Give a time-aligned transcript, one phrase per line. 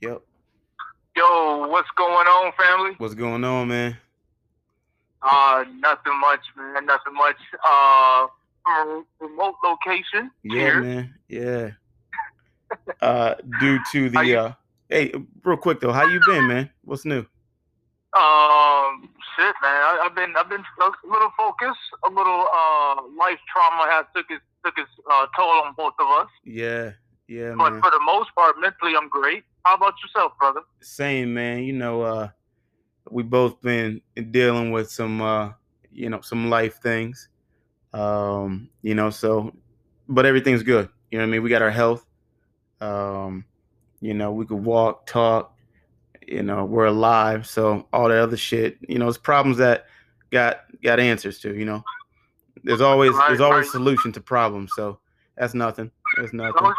[0.00, 0.22] Yep.
[1.16, 2.92] Yo, what's going on, family?
[2.98, 3.96] What's going on, man?
[5.22, 6.86] Uh, nothing much, man.
[6.86, 7.36] Nothing much.
[7.68, 8.26] Uh,
[8.64, 10.30] from a remote location.
[10.42, 10.80] Yeah, here.
[10.80, 11.14] man.
[11.28, 11.70] Yeah.
[13.02, 14.52] uh, due to How you- the uh,
[14.88, 15.12] hey,
[15.44, 16.70] real quick though, how you been, man?
[16.84, 17.26] What's new?
[18.16, 19.80] Um, shit, man.
[19.86, 21.78] I, I've been, I've been a little focused.
[22.04, 26.08] A little uh, life trauma has took its took its uh, toll on both of
[26.22, 26.28] us.
[26.44, 26.90] Yeah,
[27.28, 27.80] yeah, But man.
[27.82, 29.44] for the most part, mentally, I'm great.
[29.64, 30.60] How about yourself, brother?
[30.80, 31.62] Same, man.
[31.64, 32.28] You know, uh,
[33.10, 35.50] we both been dealing with some, uh,
[35.92, 37.28] you know, some life things.
[37.92, 39.54] Um, you know, so,
[40.08, 40.88] but everything's good.
[41.10, 41.42] You know what I mean?
[41.42, 42.06] We got our health.
[42.80, 43.44] Um,
[44.00, 45.54] you know, we could walk, talk.
[46.26, 47.46] You know, we're alive.
[47.46, 49.86] So all that other shit, you know, it's problems that
[50.30, 51.54] got got answers to.
[51.56, 51.82] You know,
[52.62, 54.72] there's always there's always solution to problems.
[54.76, 55.00] So
[55.36, 55.90] that's nothing.
[56.16, 56.72] That's nothing.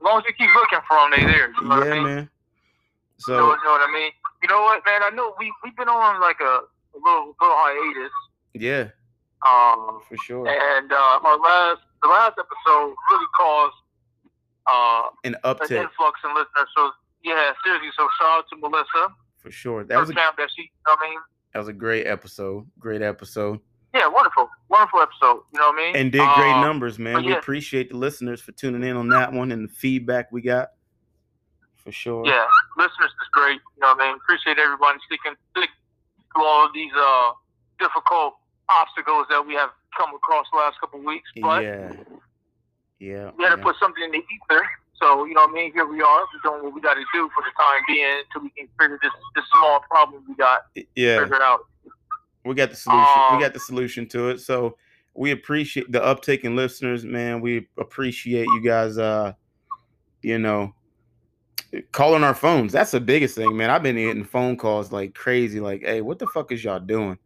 [0.00, 1.52] As, long as you keep looking for them, they there.
[1.52, 2.04] You know what I Yeah, mean?
[2.04, 2.16] man.
[2.20, 2.28] You know,
[3.18, 4.12] So you know what I mean?
[4.42, 5.02] You know what, man?
[5.04, 8.12] I know we we've been on like a, a little little hiatus.
[8.54, 8.84] yeah,
[9.46, 10.46] Um, for sure.
[10.48, 13.76] and uh, our last the last episode really caused
[14.66, 16.68] uh, An an uptick influx in listeners.
[16.76, 16.90] So
[17.22, 17.90] yeah, seriously.
[17.98, 19.84] So shout out to Melissa, for sure.
[19.84, 20.62] That was a that she.
[20.62, 21.18] You know I mean?
[21.52, 22.66] That was a great episode.
[22.78, 23.60] Great episode.
[23.94, 25.42] Yeah, wonderful, wonderful episode.
[25.52, 25.96] You know what I mean?
[25.96, 27.14] And did great Um, numbers, man.
[27.14, 30.42] but We appreciate the listeners for tuning in on that one and the feedback we
[30.42, 30.68] got.
[31.82, 32.24] For sure.
[32.26, 33.60] Yeah, listeners is great.
[33.76, 34.16] You know what I mean?
[34.16, 35.70] Appreciate everybody sticking stick
[36.32, 37.32] through all of these uh
[37.80, 38.34] difficult
[38.68, 41.28] obstacles that we have come across the last couple of weeks.
[41.40, 41.92] But Yeah.
[43.00, 43.30] Yeah.
[43.36, 44.62] we had to put something in the ether.
[45.02, 45.72] So, you know what I mean?
[45.72, 46.20] Here we are.
[46.44, 48.98] We're doing what we got to do for the time being until we can figure
[49.02, 51.22] this, this small problem we got Yeah.
[51.22, 51.66] figured out.
[52.44, 53.14] We got the solution.
[53.16, 54.40] Um, we got the solution to it.
[54.40, 54.76] So
[55.14, 57.40] we appreciate the uptake in listeners, man.
[57.40, 59.32] We appreciate you guys uh
[60.22, 60.74] you know
[61.92, 62.72] calling our phones.
[62.72, 63.70] That's the biggest thing, man.
[63.70, 67.18] I've been getting phone calls like crazy, like, hey, what the fuck is y'all doing?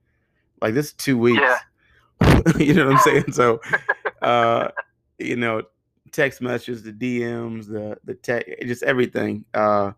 [0.61, 1.41] Like this is two weeks.
[1.41, 1.59] Yeah.
[2.59, 3.25] you know what I'm saying?
[3.33, 3.61] So
[4.23, 4.69] uh,
[5.19, 5.63] you know,
[6.13, 9.45] text messages, the DMs, the the tech, just everything.
[9.55, 9.93] Uh,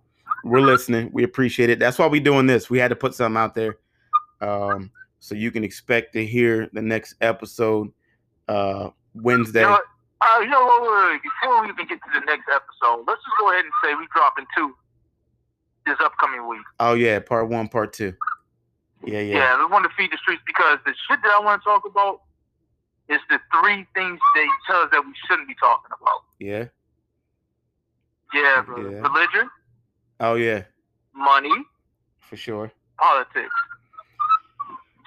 [0.44, 1.10] we're listening.
[1.12, 1.78] We appreciate it.
[1.78, 2.70] That's why we're doing this.
[2.70, 3.78] We had to put something out there,
[4.40, 4.90] um,
[5.20, 7.92] so you can expect to hear the next episode
[8.48, 9.60] uh, Wednesday.
[9.60, 9.84] You know, what?
[10.20, 11.22] uh, you know what?
[11.22, 14.06] Before we even get to the next episode, let's just go ahead and say we're
[14.14, 14.74] dropping two
[15.86, 16.62] this upcoming week.
[16.80, 18.14] Oh yeah, part one, part two.
[19.04, 21.62] Yeah, yeah, Yeah, we want to feed the streets because the shit that I want
[21.62, 22.22] to talk about
[23.08, 26.22] is the three things they tell us that we shouldn't be talking about.
[26.38, 26.64] yeah.
[28.34, 28.90] Yeah, bro.
[28.90, 28.98] Yeah.
[28.98, 29.48] religion,
[30.18, 30.64] Oh yeah,
[31.14, 31.54] money,
[32.18, 32.72] for sure.
[32.98, 33.54] politics.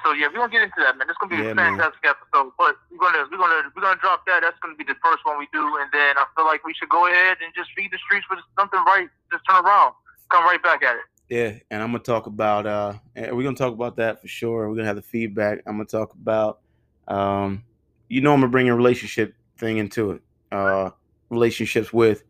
[0.09, 1.05] So yeah, we're gonna get into that, man.
[1.07, 1.77] It's gonna be Yeah, a man.
[1.77, 2.51] fantastic episode.
[2.57, 4.39] But we're gonna we're gonna we're gonna drop that.
[4.41, 6.89] That's gonna be the first one we do, and then I feel like we should
[6.89, 9.07] go ahead and just feed the streets with something right.
[9.31, 9.93] Just turn around,
[10.31, 11.01] come right back at it.
[11.29, 14.67] Yeah, and I'm gonna talk about uh we're gonna talk about that for sure.
[14.67, 15.59] We're gonna have the feedback.
[15.67, 16.61] I'm gonna talk about
[17.07, 17.63] um
[18.07, 20.21] you know I'm gonna bring a relationship thing into it.
[20.51, 20.89] Uh
[21.29, 22.23] relationships with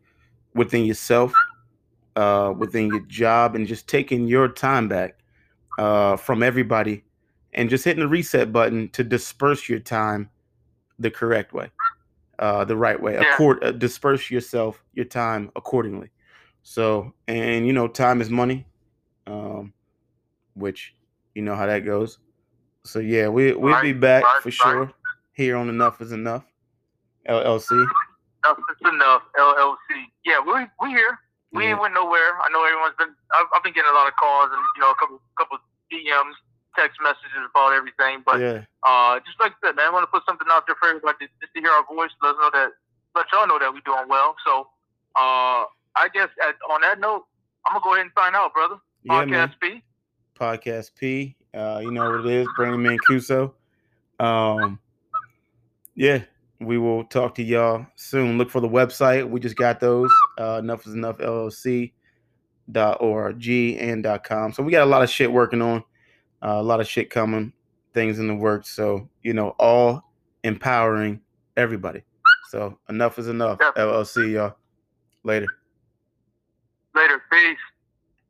[0.54, 1.32] within yourself,
[2.16, 5.16] uh within your job and just taking your time back
[5.78, 7.04] uh from everybody
[7.54, 10.30] and just hitting the reset button to disperse your time
[10.98, 11.70] the correct way.
[12.38, 13.14] Uh the right way.
[13.14, 13.34] Yeah.
[13.34, 16.10] Accord uh, disperse yourself, your time accordingly.
[16.62, 18.66] So, and you know, time is money
[19.26, 19.72] um,
[20.54, 20.94] which
[21.34, 22.18] you know how that goes.
[22.84, 24.54] So yeah, we we'll be back right, for right.
[24.54, 24.92] sure
[25.32, 26.44] here on Enough is Enough
[27.28, 27.70] LLC.
[27.72, 29.22] Enough is enough.
[29.38, 29.76] LLC.
[30.24, 31.18] Yeah, we we here.
[31.52, 31.70] We Yeah.
[31.70, 32.38] ain't went nowhere.
[32.40, 33.14] I know everyone's been.
[33.34, 35.58] I've, I've been getting a lot of calls and you know a couple couple
[35.92, 36.32] DMs,
[36.80, 38.24] text messages about everything.
[38.24, 40.76] But yeah, uh, just like I said, man, I want to put something out there
[40.80, 42.72] for everybody just to hear our voice, let us know that,
[43.14, 44.34] let y'all know that we're doing well.
[44.46, 44.72] So,
[45.20, 45.68] uh,
[46.00, 47.28] I guess at, on that note,
[47.66, 48.76] I'm gonna go ahead and sign out, brother.
[49.04, 49.48] yeah, man.
[49.48, 49.82] Podcast P.
[50.38, 51.36] Podcast P.
[51.52, 53.52] Uh, you know what it is, Brandon Mancuso.
[54.18, 54.78] Um,
[55.94, 56.22] yeah,
[56.60, 58.38] we will talk to y'all soon.
[58.38, 59.28] Look for the website.
[59.28, 60.10] We just got those.
[60.38, 61.92] Uh, enough is enough LLC
[62.70, 64.52] dot org and dot com.
[64.52, 65.82] So we got a lot of shit working on,
[66.42, 67.52] uh, a lot of shit coming,
[67.94, 68.70] things in the works.
[68.70, 70.10] So you know, all
[70.44, 71.20] empowering
[71.56, 72.02] everybody.
[72.50, 73.58] So enough is enough.
[73.60, 73.72] Yeah.
[73.76, 74.56] LLC, y'all.
[75.22, 75.46] Later.
[76.94, 77.22] Later.
[77.30, 77.56] Peace.